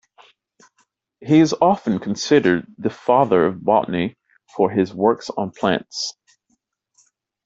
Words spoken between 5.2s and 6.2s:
on plants.